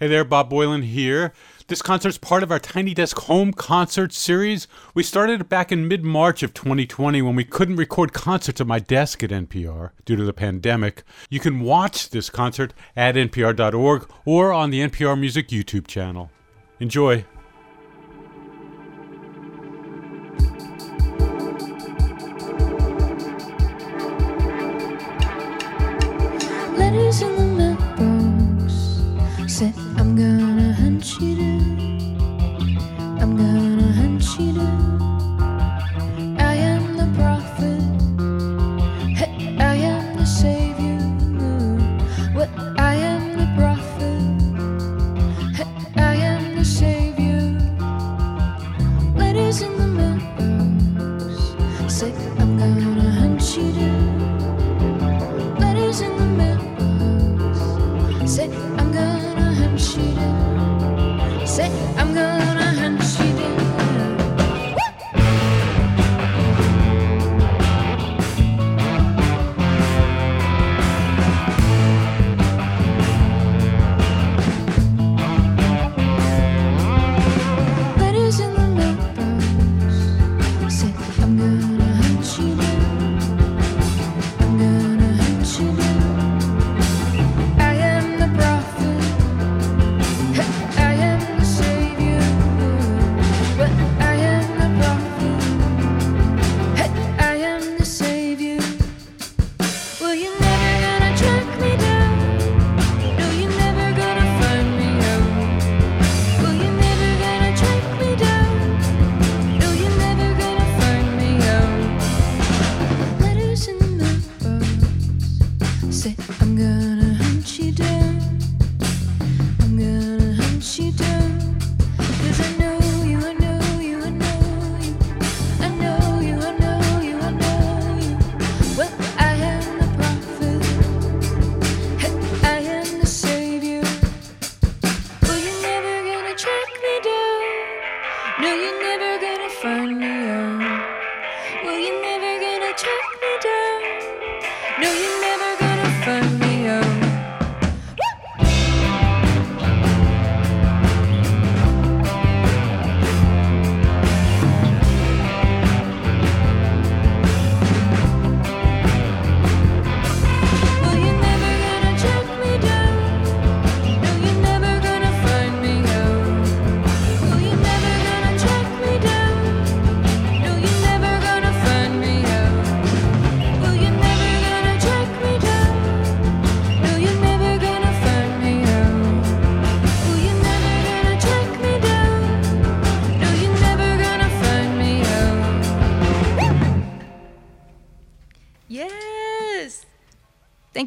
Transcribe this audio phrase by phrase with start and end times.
[0.00, 1.32] Hey there, Bob Boilen here.
[1.68, 4.66] This concert's part of our Tiny Desk Home Concert Series.
[4.94, 8.66] We started it back in mid March of 2020 when we couldn't record concerts at
[8.66, 11.04] my desk at NPR due to the pandemic.
[11.30, 16.32] You can watch this concert at npr.org or on the NPR Music YouTube channel.
[16.80, 17.24] Enjoy.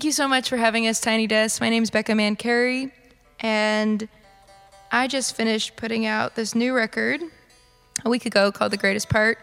[0.05, 1.59] You so much for having us, Tiny Desk.
[1.59, 2.91] My name is Becca Mancari,
[3.39, 4.07] and
[4.91, 7.21] I just finished putting out this new record
[8.03, 9.39] a week ago called The Greatest Part.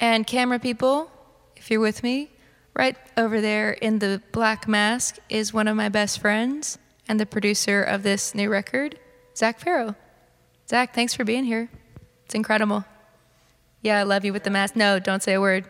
[0.00, 1.08] And camera people,
[1.54, 2.32] if you're with me,
[2.74, 7.24] right over there in the black mask is one of my best friends and the
[7.24, 8.98] producer of this new record,
[9.36, 9.94] Zac Farro.
[10.68, 11.70] Zac, thanks for being here.
[12.24, 12.84] It's incredible.
[13.82, 14.74] Yeah, I love you with the mask.
[14.74, 15.64] No, don't say a word.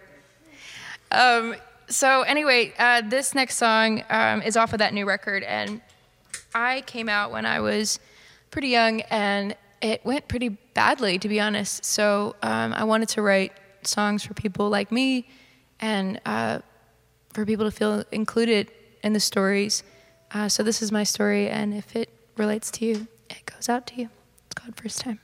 [1.10, 1.54] Um,
[1.88, 5.80] so anyway, uh, this next song um, is off of that new record, and
[6.54, 7.98] I came out when I was
[8.50, 11.84] pretty young, and it went pretty badly, to be honest.
[11.84, 15.28] So um, I wanted to write songs for people like me,
[15.80, 16.60] and uh,
[17.32, 18.70] for people to feel included
[19.02, 19.82] in the stories.
[20.32, 23.86] Uh, so this is my story, and if it relates to you, it goes out
[23.88, 24.08] to you.
[24.46, 25.20] It's called First Time.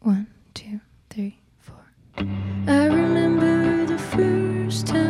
[0.00, 0.80] One, two,
[1.10, 1.84] three, four.
[4.70, 5.09] First time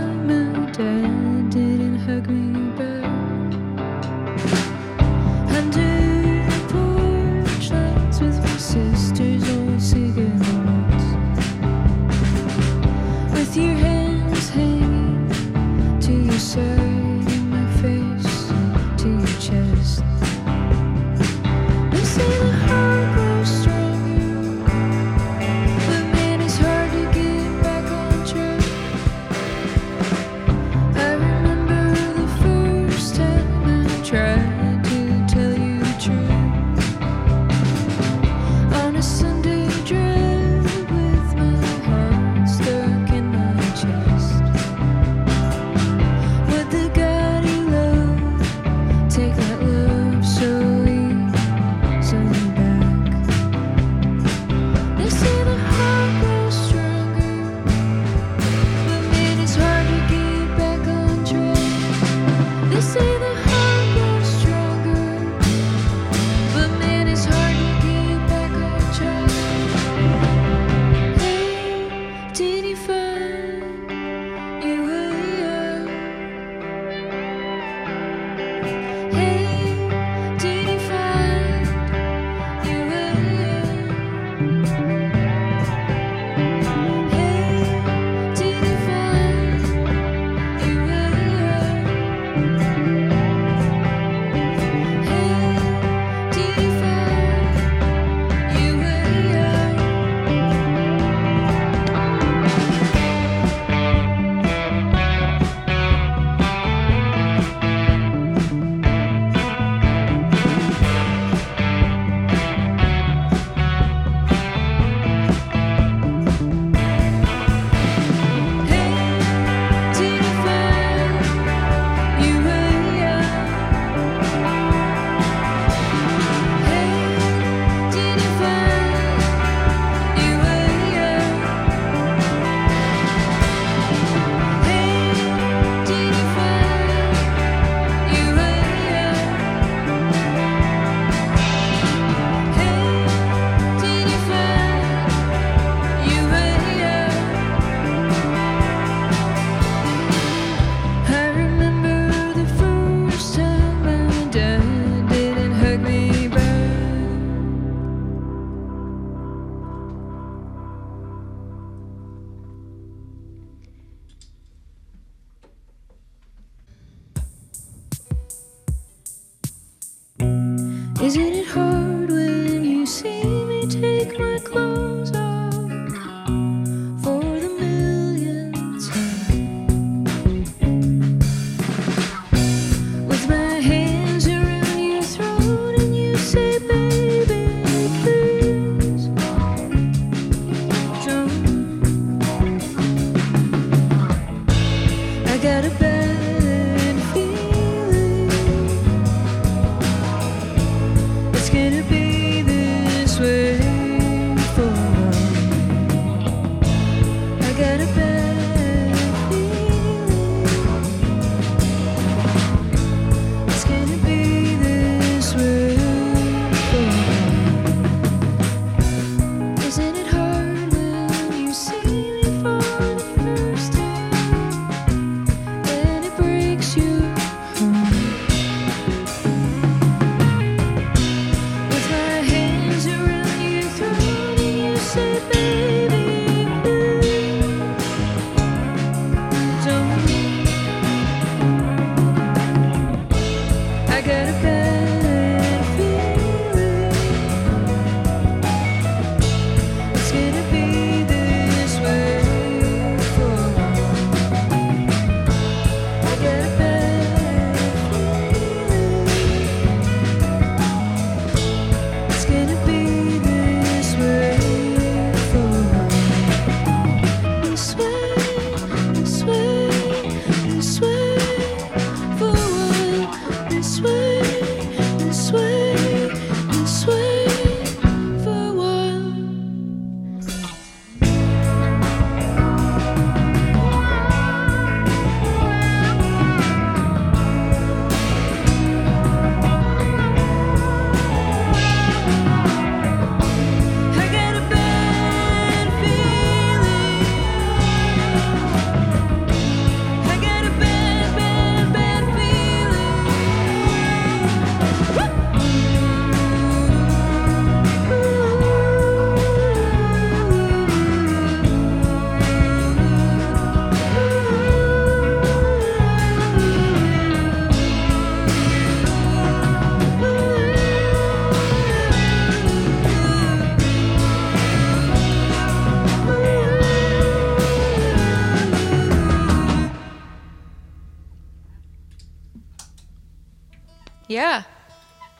[334.10, 334.42] Yeah.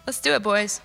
[0.04, 0.80] Let's do it, boys.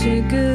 [0.00, 0.49] to good.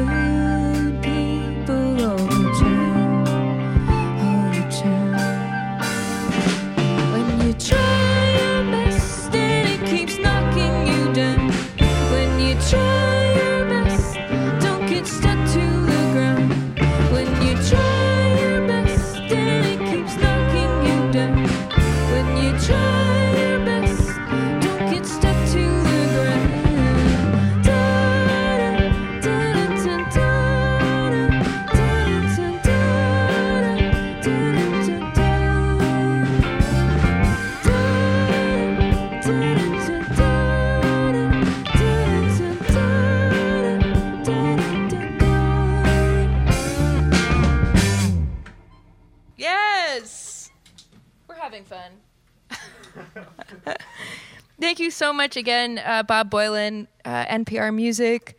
[55.26, 58.38] Much again, uh, Bob Boilen, uh, NPR Music,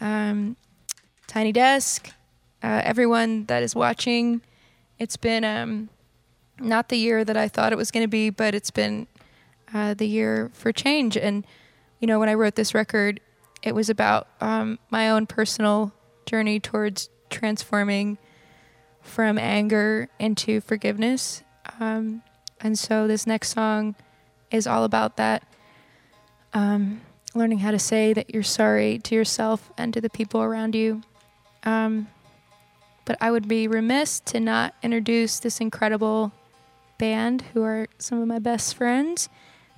[0.00, 0.54] um,
[1.26, 2.12] Tiny Desk,
[2.62, 4.42] uh, everyone that is watching.
[4.98, 5.88] It's been um,
[6.60, 9.06] not the year that I thought it was going to be, but it's been
[9.72, 11.16] uh, the year for change.
[11.16, 11.46] And,
[12.00, 13.18] you know, when I wrote this record,
[13.62, 15.94] it was about um, my own personal
[16.26, 18.18] journey towards transforming
[19.00, 21.42] from anger into forgiveness.
[21.80, 22.20] Um,
[22.60, 23.94] and so this next song
[24.50, 25.42] is all about that.
[26.54, 27.00] Um,
[27.34, 31.02] learning how to say that you're sorry to yourself and to the people around you.
[31.64, 32.08] Um,
[33.04, 36.32] but I would be remiss to not introduce this incredible
[36.98, 39.28] band who are some of my best friends.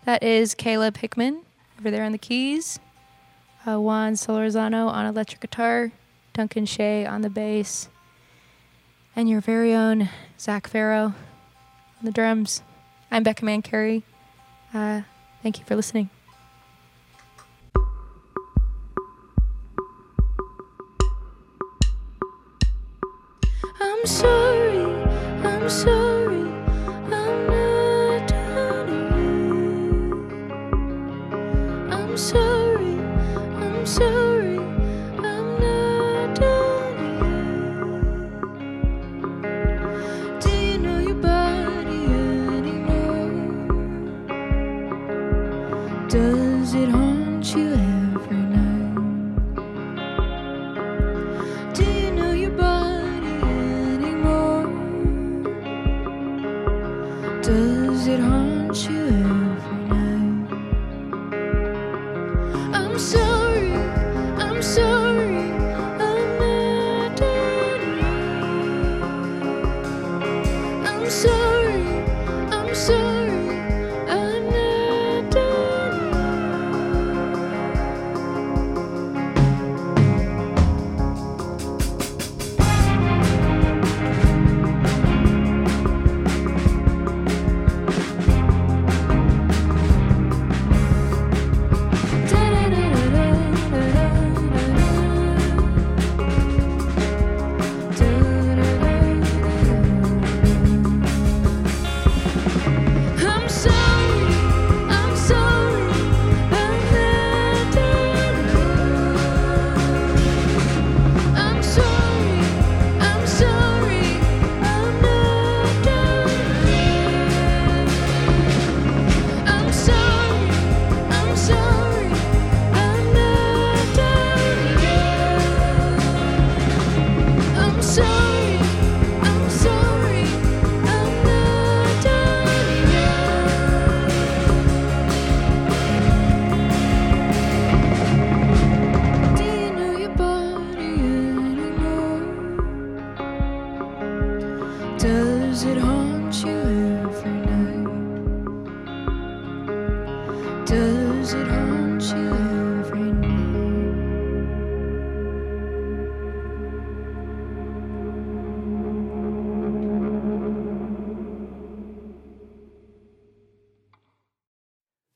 [0.05, 1.43] That is Caleb Hickman
[1.79, 2.79] over there on the keys,
[3.67, 5.93] uh, Juan Solorzano on electric guitar,
[6.33, 7.89] Duncan Shea on the bass,
[9.15, 10.09] and your very own
[10.39, 11.15] Zac Farro on
[12.05, 12.63] the drums.
[13.11, 14.03] I'm Becca Mancari.
[14.73, 15.03] Uh,
[15.43, 16.09] thank you for listening.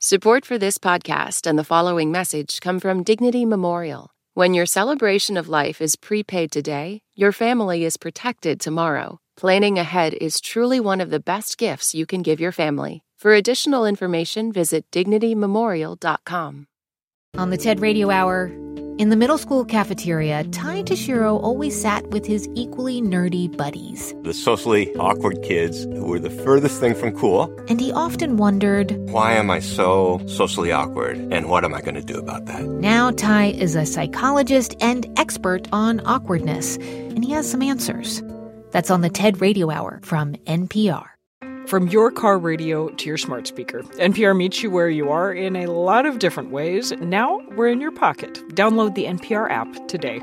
[0.05, 4.11] Support for this podcast and the following message come from Dignity Memorial.
[4.35, 9.21] When your celebration of life is prepaid today, your family is protected tomorrow.
[9.37, 13.05] Planning ahead is truly one of the best gifts you can give your family.
[13.17, 16.67] For additional information, visit dignitymemorial.com.
[17.39, 18.51] On the TED Radio Hour,
[19.03, 24.15] in the middle school cafeteria, Ty Tashiro always sat with his equally nerdy buddies.
[24.23, 27.53] the socially awkward kids who were the furthest thing from cool.
[27.69, 31.19] And he often wondered Why am I so socially awkward?
[31.33, 32.63] And what am I going to do about that?
[32.65, 38.23] now Ty is a psychologist and expert on awkwardness, and he has some answers.
[38.71, 41.12] That's on the TED Radio Hour from NPR.
[41.67, 45.57] From your car radio to your smart speaker, NPR meets you where you are in
[45.57, 46.93] a lot of different ways.
[47.01, 48.35] Now we're in your pocket.
[48.51, 50.21] Download the NPR app today.